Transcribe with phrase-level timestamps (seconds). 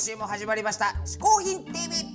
[0.00, 1.74] 週も始まりました「嗜好品 TV」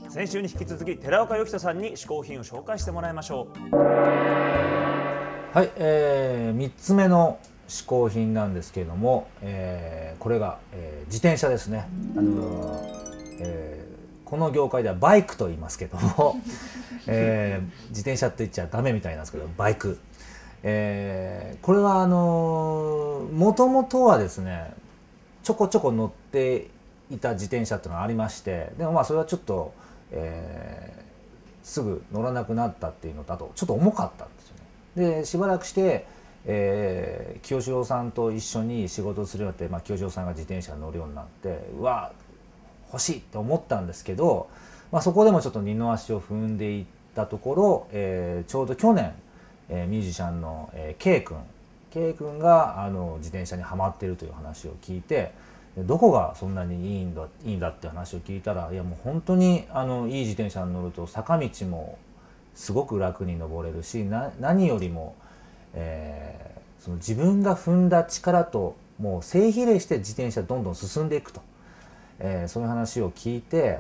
[0.10, 3.76] 先週に引き続き寺岡由紀人さんに嗜好品を紹介してもらいましょう。
[3.76, 7.38] はい、えー、3つ目の
[7.68, 11.88] 嗜好品なんですけれども、えー、これが、えー、自転車ですね、
[12.18, 16.42] あのーえーこの業界ではバイクと言いますけども、
[17.06, 20.00] えー自転車って言っちゃダメみたいなんですけどバイク、
[20.64, 24.74] えーこれはあのもともとはですね
[25.44, 26.74] ちょこちょこ乗って
[27.12, 29.74] いた自転車っていうのがありましてでもまあそれはちょっと、
[30.12, 31.06] えー
[31.66, 34.56] すぐ乗らなくなったっていうのとあとちょっと重かったんですよ
[35.04, 35.18] ね。
[35.20, 36.06] でしばらくして、
[36.46, 42.14] えー清志郎さんと一緒に仕事をするようになって、まあ、清志郎さんが自転車に乗るようになってうわ
[42.94, 44.48] 欲しいって思ったんですけど、
[44.92, 49.14] まあ、そこでもちょっと二の足を踏んでいったところ、えーちょうど去年、
[49.70, 51.38] えーミュージシャンの、えー、K 君
[51.92, 55.34] K 君があの自転車にはまってるという話を聞いて
[55.78, 61.98] どこがそんなにいいんだいいんだって話を聞いたらいやもう本当にあのいい自転車に乗ると坂道も
[62.54, 65.16] すごく楽に登れるしな何よりも、
[65.74, 71.42] えーその自分が踏んだ力ともう正比例して自転車どんどん進んでいくと、
[72.20, 73.80] えーそういう話を聞いて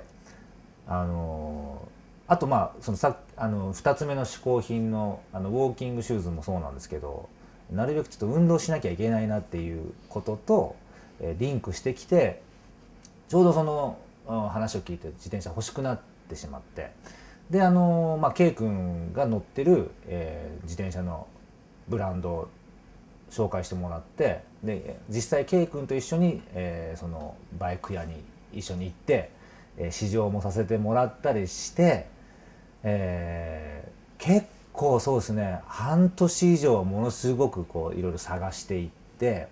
[0.88, 1.95] あのー
[2.27, 7.29] あとまあそのさあの2つ目の嗜好品のあのウォーキングシューズもそうなんですけど
[7.71, 10.75] なるべくちょっと運動しなきゃいけないなっていうことと、
[11.39, 12.41] リンクしてきて
[13.30, 15.99] ちょうどその話を聞いて自転車欲しくなっ
[16.30, 16.91] てしまって。
[17.49, 21.27] であのまあ K 君が乗ってる、えー自転車の
[21.88, 22.49] ブランドを
[23.30, 28.16] 紹介してもらってで実際 K 君と一緒に、えーそのバイク屋に
[28.52, 29.29] 一緒に行って、
[29.77, 32.07] えー試乗もさせてもらったりして、
[32.83, 39.47] えー結構そうですね半年以上ものすごくこういろいろ探していって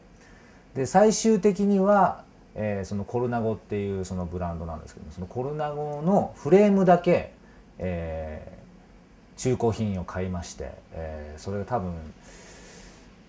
[0.75, 2.23] で最終的には、
[2.55, 7.33] えーそのコルナゴっていうそのブランドなんですけどそのコルナゴのフレームだけ、
[7.79, 8.63] えー
[9.35, 11.93] 中古品を買いまして、えーそれが多分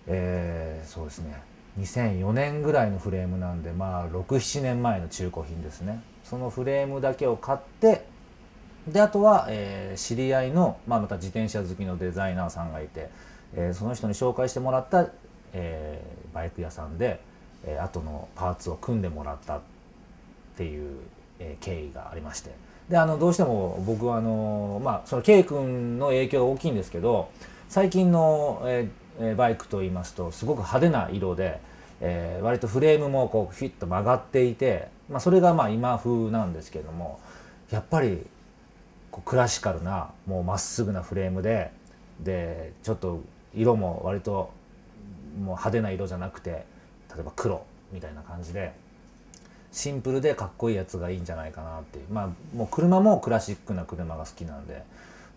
[0.07, 1.41] えーそうですね
[1.79, 6.01] 2004年ぐらいのフレームなんでまあ67年前の中古品ですね。
[6.23, 8.05] そのフレームだけを買って
[8.87, 13.09] であとは、えー知り合いの、まあ、また自転車好きのデザイナーさんがいて、
[13.55, 15.07] えーその人に紹介してもらった、
[15.53, 17.19] えーバイク屋さんで、
[17.65, 19.61] えー後のパーツを組んでもらったっ
[20.57, 20.99] ていう、
[21.39, 22.51] えー経緯がありまして。
[22.89, 27.29] であのどうしても僕はあの、まあ、その K 君の影響が大きいんですけど
[27.67, 31.61] 最近の、えーバイクといいますとすごく派手な色で、
[32.01, 37.19] えー割とフレームもこうフィッと曲がっていて、まあ、それがまあ今風なんですけども
[37.71, 38.25] やっぱり
[39.11, 41.71] こうクラシカルなもうまっすぐなフレームで
[42.19, 43.21] でちょっと
[43.55, 44.51] 色も割と
[45.39, 46.65] もう派手な色じゃなくて
[47.15, 48.73] 例えば黒みたいな感じで
[49.71, 52.05] シンプルでかっこいいやつがいいんじゃないかなっていう。
[52.09, 54.83] まあもう車もクラシックな車が好きなんで。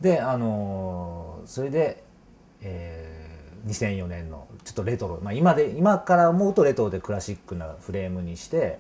[0.01, 2.03] であのーそれで、
[2.63, 3.29] えー
[3.67, 8.79] 2004年のちょっとレトロ、まあ、今で今から思うとレトロでクラシックなフレームにして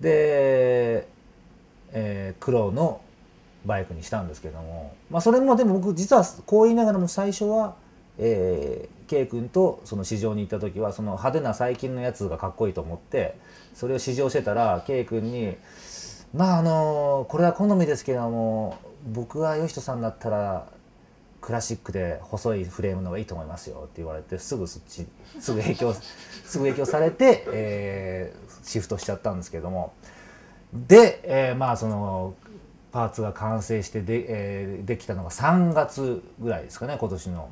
[0.00, 1.06] で、
[1.92, 3.00] えー黒の
[3.64, 7.76] バイクにしたんですけども、まあ、それもでも僕実はこう言いながらも最初は、
[8.18, 13.36] えー、K 君とその試乗に行った時はその派手な最近のやつがかっこいいと思って
[13.74, 15.56] それを試乗してたら K 君に
[16.34, 18.78] 「まああのこれは好みですけども
[19.08, 20.66] 僕はよしとさんだったら
[21.40, 25.06] クラシックで細いフレームの方がいいと思いますよ」って言われてすぐそっち
[25.40, 25.94] すぐ影響
[26.44, 29.94] すぐ影響されて、えーシフトしちゃったんですけども
[30.72, 32.34] で、えーまあその
[32.92, 37.48] パーツが完成してで,、えーできたのが3月ぐらいですかね今年の。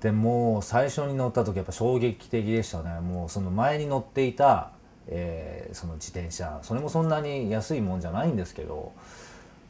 [0.00, 3.00] でも最初に乗った時やっぱ衝撃的でしたね。
[3.00, 4.72] もうその前に乗っていた、
[5.06, 6.58] えーその自転車。
[6.62, 8.92] それもそんなに安いもんじゃないんですけど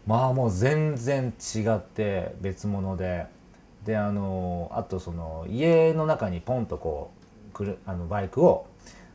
[0.07, 3.27] まあもう全然違って別物で。
[3.85, 7.11] であのあとその家の中にポンとこ
[7.51, 8.67] うくるあのバイクを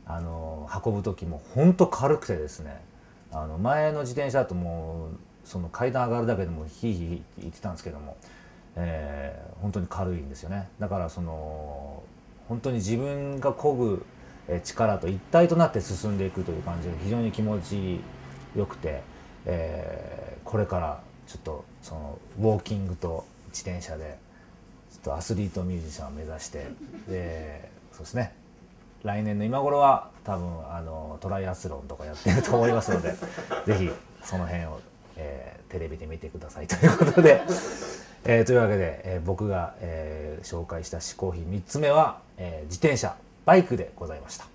[0.04, 2.80] あの運ぶ時もほんと軽くてですね。
[3.32, 8.16] あの前の自転車だともうその階段上がるだけでもヒーヒー言ってたんですけども、
[8.74, 9.25] えー
[9.60, 10.68] 本当に軽いんですよね。
[10.78, 12.02] だからその
[12.48, 14.04] 本当に自分が漕ぐ
[14.62, 18.00] 力と一体となって進んでいくという感じが非常に気持ち
[18.54, 19.02] よくて、
[19.44, 24.16] えーこれからちょっとそのウォーキングと自転車で
[24.92, 26.68] ちょっとアスリートミュージシャンを目指して
[27.08, 28.32] でそうですね。
[29.02, 33.16] 来年の今頃は多分あのトライアスロンとかやってると思いますので
[33.66, 33.90] ぜひ
[34.22, 34.80] その辺を、
[35.16, 37.42] えーテレビで見てくださいということで、
[38.28, 44.46] えーというわけで、えー僕が、えー紹介した嗜好品3つ目は、えー自転車バイクでございました。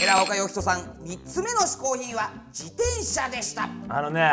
[0.00, 3.68] 寺岡義人さん3つ目の嗜好品は自転車でした。
[3.88, 4.30] あのね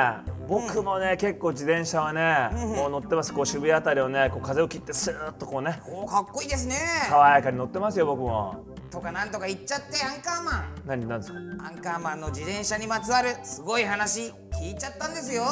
[0.48, 3.34] 僕もね、結構自転車はね、もう乗ってます。
[3.34, 6.76] こう渋谷あたりをねこう風を切ってスーッとこうねおーかっこいいですね。
[7.10, 8.64] 爽やかに乗ってますよ僕も。
[8.90, 10.66] とかなんとか言っちゃってアンカーマン。
[10.86, 11.38] 何なんですか？
[11.40, 14.32] アンカーマンの自転車にまつわるすごい話
[14.62, 15.44] 聞いちゃったんですよ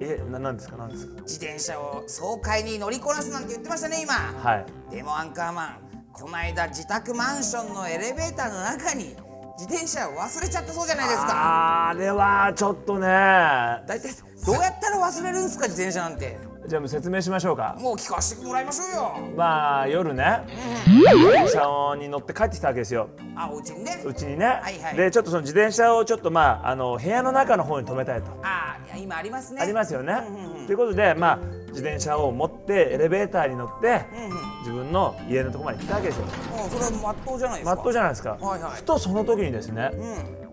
[0.00, 0.76] えななんですか？
[0.76, 1.22] なんですか？
[1.22, 4.14] 自転車を爽快に乗りこなすなんて言ってましたね今。
[4.14, 4.66] はい。
[4.94, 5.78] でもアンカーマン
[6.12, 9.14] この間自宅マンションのエレベーターの中に
[9.58, 11.88] 自転車を忘れちゃったそうじゃないですか。
[11.90, 13.06] あれはちょっとね。
[13.06, 14.12] 大体
[14.46, 16.36] どうやったら忘れるんですか自転車なんて
[16.66, 17.76] じゃあもう説明しましょうか。
[17.78, 19.14] もう聞かせてもらいましょうよ。
[19.36, 20.42] まあ夜ね。
[20.86, 23.08] 自転車に乗って帰ってきたわけですよ。
[23.36, 24.02] あお家にね。
[24.04, 24.96] うちにね、はいはい。
[24.96, 29.62] でちょっとその自転車をちょっとまああの部屋の中の方に止めたいと、あいや今ありますね。
[29.62, 30.66] ありますよね、うんうんうん。
[30.66, 31.36] ということでまあ
[31.68, 34.58] 自転車を持ってエレベーターに乗って、うんうん。
[34.60, 36.26] 自分の家のところまで来たわけですよ。
[36.26, 37.74] もうそれはまっとうじゃないですか。
[37.76, 38.72] まっとうじゃないですか、はいはい。
[38.72, 40.47] ふとその時にですねうん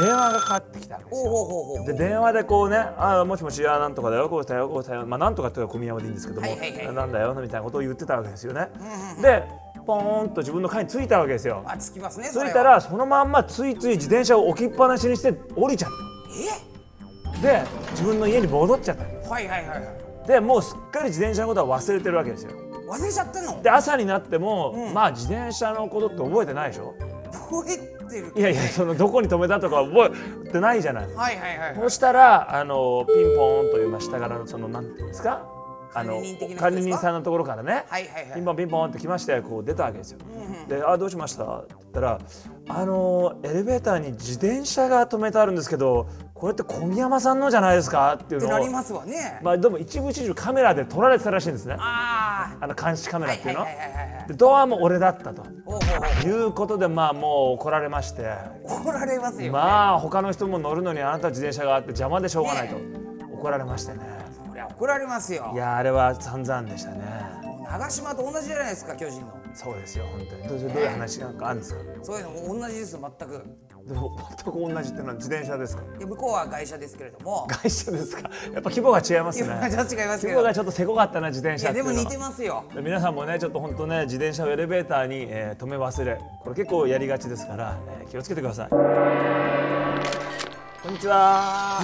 [0.00, 8.68] 電話がかかってきたわけですほうほうほうほうで電話でこうね「あもしもしあなんとかだよこうしたよこうしたよ」まあなんとかっていう組み合わせでいいんですけども、なんだよみたいなことを言ってたわけですよね、
[9.20, 9.44] で
[9.86, 11.62] ポーンと自分の階に着いたわけですよ。
[11.66, 15.90] あつきますね着いたらそのまんまついつい自転車を置きっぱなしにして降りちゃっ
[17.24, 17.32] え？
[17.36, 17.62] たで
[17.92, 19.04] 自分の家に戻っちゃった。
[19.30, 19.86] はいはいはいは
[20.24, 20.28] い。
[20.28, 22.52] でもうすっかり自転車のことは忘れてるわけですよ。
[22.88, 23.62] 忘れちゃったの？
[23.62, 24.94] で朝になっても、うん。
[24.94, 26.94] まあ自転車のことって覚えてないでしょ？
[27.32, 28.32] 覚えてる。
[28.36, 30.12] いやいやそのどこに止めたとか覚
[30.46, 31.04] えてないじゃない。
[31.14, 31.76] はいはいはいはい。
[31.80, 35.46] そしたらあのピンポーンというまあ下からのそのなんていうんですか？
[35.92, 36.22] あの
[36.58, 38.34] 管理人さんのところからね、はいはいはい。
[38.34, 40.18] ピンポンピンポンって来ましてこう出たわけですよ。
[40.34, 40.68] うんうん。
[40.68, 42.18] で「あどうしました?」って言ったら
[42.68, 49.40] 「あのエレベーターに自転車が止めてあるんですけどこれって小宮山さんのじゃないですか?」っていうのをなりますわね。
[49.42, 51.76] まあでも一部始終カメラで撮られてたらしいんですね。
[51.78, 53.66] ああの監視カメあラっていうの。
[54.28, 55.42] でドアも俺だったと。
[56.24, 58.22] いうことでまあもう怒られまして。
[58.64, 59.50] う怒られますよね。
[59.50, 62.76] まあ他の人も乗るのにあなた自転車があって邪魔でしょうがないと。
[63.34, 64.19] 怒られましてね
[64.80, 65.50] 怒られますよ。
[65.52, 67.00] いやあれは散々でしたね。
[67.70, 69.36] 長島と同じじゃないですか巨人の。
[69.52, 70.48] そうですよ本当に。
[70.48, 71.80] どうどういう話なんかあるんですか？
[72.02, 73.44] そういうのも同じですよ全く。
[73.86, 75.82] でも全く同じっていうのは自転車ですか？
[75.98, 77.46] で向こうは外車ですけれども。
[77.46, 78.30] 会社ですか？
[78.54, 79.48] やっぱ規模が違いますね。
[79.48, 82.64] 規模がちょっと違いますけど規模がちょっとせこかったな自転い車いやでも似てますよ。
[82.74, 86.18] で皆さんもねちょっと本当ね自転車をエレベーターに、えー止め忘れ。
[86.42, 88.70] これ結構やりがちですから、えー気をつけてください。
[88.70, 88.78] こ
[90.88, 91.80] んにちは。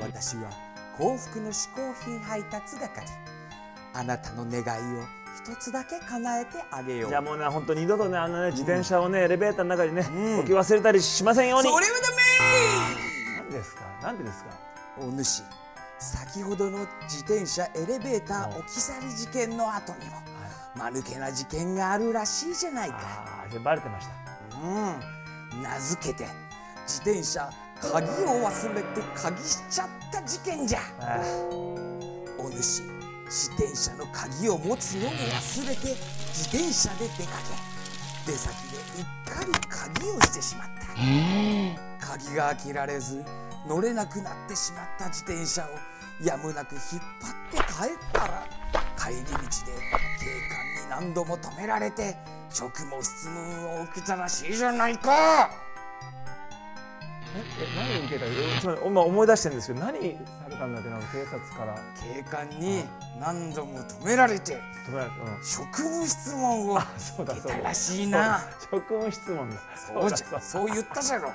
[0.00, 0.67] 私は
[0.98, 3.06] 幸福の嗜好品配達係。
[3.94, 4.64] あなたの願い
[4.98, 5.04] を
[5.36, 7.10] 一つだけ叶えてあげよう。
[7.10, 10.38] じゃあもうね本当に二度とねあのね自転車をね、エレベーターの中にね、ん。
[10.40, 11.70] 置き忘れたりしませんように。
[11.70, 11.92] それは
[13.36, 13.82] なんでですか？
[14.02, 14.50] なんでですか？
[14.98, 15.42] ダメお主
[16.00, 20.20] 先ほどの自転車エレベーター置き去り事件の後にも
[20.76, 22.96] 間抜けな事件があるらしいじゃないか。
[23.00, 24.12] ああバレてました。
[25.56, 25.62] うん。
[25.62, 26.26] 名付けて
[26.86, 27.48] 自転車
[27.80, 30.78] 鍵を忘れて鍵しちゃった事件じゃ。
[31.00, 31.20] あ
[32.38, 32.82] お主
[33.26, 35.96] 自転車の鍵を持つのを忘れて
[36.32, 37.38] 自転車で出か
[38.24, 42.06] け出先でうっかり鍵をしてしまった。
[42.06, 43.22] 鍵が開けられず
[43.66, 47.02] 乗れなくなってしまった自転車をやむなく引っ張っ
[47.50, 48.46] て帰ったら
[48.98, 50.26] 帰り道で警
[50.90, 52.16] 官に何度も止められて
[52.50, 55.50] 職務質問を受けたらしいじゃないか。
[55.64, 55.67] え
[57.76, 58.28] 何受けたえ
[58.60, 60.04] つま思い出してるんですけど何さ
[60.48, 60.88] れたんだっけ？
[60.90, 61.74] な警察から。
[62.14, 62.84] 警官に
[63.20, 65.44] 何度も止められて止められて、うん。
[65.44, 67.42] 職務質問をそうだそうだ。
[67.42, 68.40] 受けたらしいな。
[68.70, 71.30] 職務質問だそうそう言ったじゃろ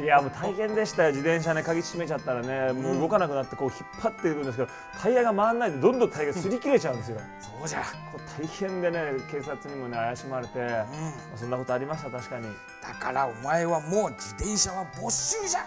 [0.00, 1.10] いやもう大変でしたよ。
[1.10, 4.68] 自転車ね鍵閉めちゃったらねもう動かなくなってこう引っ張っていくんですけど
[5.00, 7.20] タイヤが回らないでどんどんタイヤが擦り切れちゃうんですよ。
[7.40, 7.82] そうじゃ。
[8.12, 11.38] これ大変でね警察にもね怪しまれて、うん。
[11.38, 12.46] そんなことありました確かに。
[12.82, 15.66] だからお前はもう自転車は没収じゃ。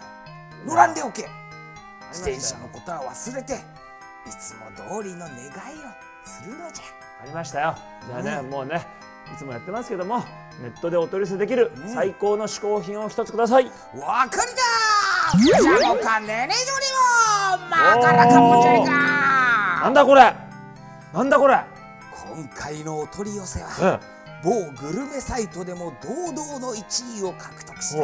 [0.66, 1.28] 乗らんでおけ。
[2.12, 3.58] 自転車のことは忘れてい
[4.30, 5.44] つも通りの願いを
[6.26, 6.86] するのじゃ。
[7.24, 7.76] ありましたよ。
[8.08, 8.86] じゃあね、もうね
[9.32, 10.20] いつもやってますけども
[10.62, 16.76] ネットでお取り寄せできる最高の嗜好品を一つください、わかりだじゃあもかねねじょ
[17.58, 18.92] りもまからかもんじゃいか。
[19.84, 20.34] なんだこれ？
[21.14, 21.60] なんだこれ？
[22.36, 24.14] 今回のお取り寄せはえ
[24.44, 28.04] 某グルメサイトでも堂々の1位を獲得した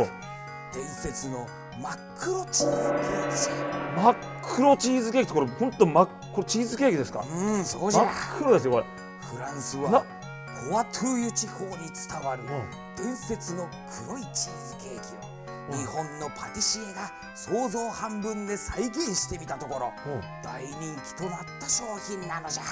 [0.74, 1.48] 伝説の
[1.82, 4.16] 真っ黒チーズケーキ真っ
[4.56, 7.24] 黒チーズケーキってこれ本当真っ黒チーズケーキですか？
[7.30, 8.86] うんそうじ真っゃ黒ですよこれ。
[9.32, 10.06] フランスなは
[10.68, 12.48] ポワトゥーユ地方に伝わるう
[12.98, 13.68] 伝説の
[14.06, 15.16] 黒いチーズケーキ
[15.72, 15.76] うん。
[15.76, 20.22] を日本のパティシエが想像半分で再現してみたところうん。
[20.44, 20.76] 大人
[21.06, 22.64] 気となった商品なのじゃ。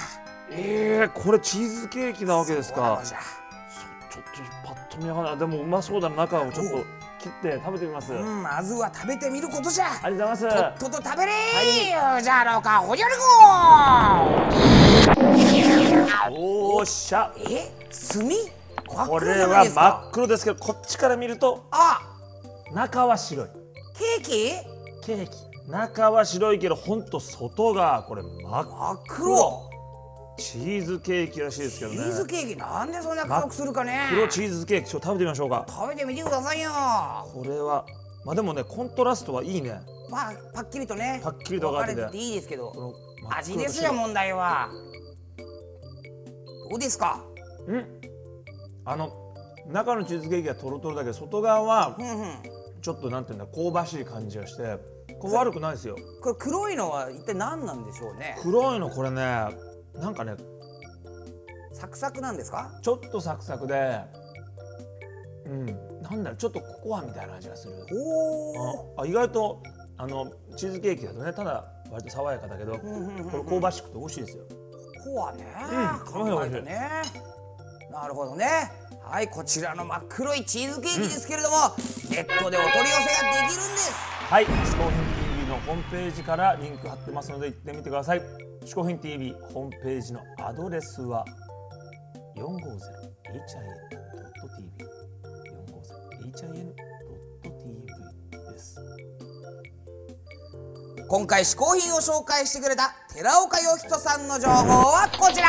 [0.50, 3.00] えー、これチーズケーキなわけですか。
[3.04, 5.38] そうちちょっとパッと見わからない。
[5.38, 6.84] でもうまそうだな中をちょっと
[7.18, 9.86] 切って食べてみます、ありうんまずは食べてみることじゃ。
[9.88, 10.48] がとうございます。
[10.78, 13.14] とっとと食べれー、じゃあろうかほじゃる
[16.30, 17.32] おーっしゃ。
[17.36, 17.77] ごえ？
[17.90, 18.28] 炭
[19.08, 22.00] これは真っ黒ですけどこっちから見るとあ
[22.74, 23.48] 中は白い。
[24.20, 25.06] ケーキ？
[25.06, 25.70] ケーキ。
[25.70, 29.68] 中は白いけどほんと外がこれ真っ黒。
[30.38, 31.96] チーズケーキらしいですけどね。
[31.96, 32.56] チーズケーキ？
[32.56, 34.06] なんでそんな黒くするかね？
[34.10, 34.90] 黒チーズケーキ。
[34.90, 35.66] ちょっと食べてみましょうか。
[35.68, 36.70] 食べてみてくださいよ。
[37.32, 37.84] これは
[38.24, 39.80] まあでもねコントラストはいいね。
[40.10, 42.94] まあパッキリとねパッキリと分かれてていいですけど
[43.30, 44.68] 味とですよ問題は。
[46.70, 47.24] どうですか？
[47.68, 48.00] うん。
[48.84, 49.12] あの
[49.66, 51.96] 中のチーズケーキはトロトロだけど外側は
[52.80, 54.78] ちょっとなんていうんだ香ばしい感じがして
[55.20, 55.96] これ悪くないですよ。
[56.22, 58.36] これ黒いのは一体何なんでしょうね？
[58.42, 59.16] 黒いのこれね
[59.94, 60.34] なんかね
[61.72, 62.70] サクサクなんですか？
[62.82, 64.00] ちょっとサクサクで
[65.46, 65.66] うん
[66.02, 67.74] なんだろうちょっとココアみたいな味がする。
[67.92, 69.62] おおああ意外と
[69.98, 72.80] あのチーズケーキだとねただ割と爽やかだけどこ
[73.44, 74.44] れ香ばしくて美味しいですよ。
[75.14, 75.44] コアね、
[76.06, 77.02] うん考えるとね
[77.90, 78.70] なるほどね
[79.02, 81.56] はいこちらの真っ黒いチーズケーキですけれども、
[82.10, 83.92] ネットでお取り寄せができるんです
[84.28, 84.92] はい、嗜好品
[85.38, 88.20] TV のホームページからリンク貼ってますので行ってみてください。
[88.66, 91.24] 嗜好品 TV ホームページのアドレスは
[92.36, 92.44] 450hin.tv
[96.34, 96.76] 450hin.tv
[98.52, 98.76] です。
[101.08, 105.48] 今回試行品を紹介してくれた寺岡義人さんの情報はこちら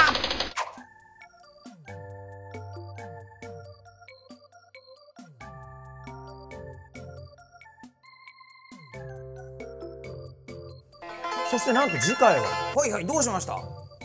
[11.50, 12.44] そしてなんと次回は。
[12.75, 13.58] はいはいどうしました？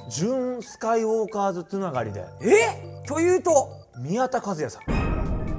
[0.08, 2.24] ジュンスカイウォーカーズつながりで。
[2.42, 3.04] え？
[3.06, 3.68] というと？
[3.98, 4.82] 宮田和也さん。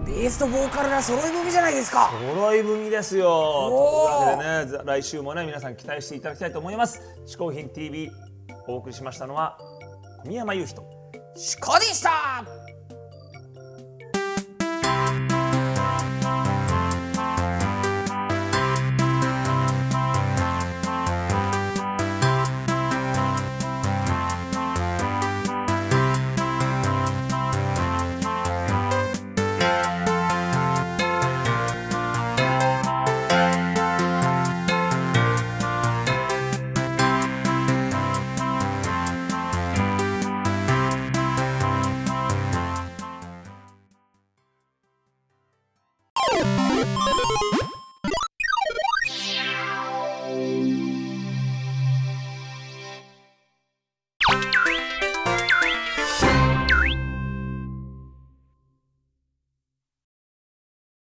[0.06, 2.12] ベースとボーカルが揃い踏みじゃないですか。
[2.12, 3.26] 揃い踏みですよ。
[3.26, 7.02] というわけでね来週もね皆さん期待していただきたいと思います。
[7.28, 8.12] 嗜好品 TV
[8.68, 9.58] お送りしましたのは
[10.24, 10.84] 小宮山雄人
[11.36, 12.46] シカでした